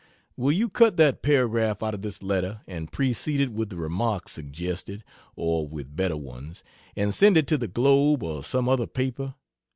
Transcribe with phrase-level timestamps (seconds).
[0.35, 4.31] Will you cut that paragraph out of this letter and precede it with the remarks
[4.31, 5.03] suggested
[5.35, 6.63] (or with better ones,)
[6.95, 9.35] and send it to the Globe or some other paper?